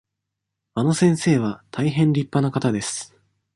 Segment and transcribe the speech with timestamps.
[0.73, 3.15] あの先生は大変りっぱな方です。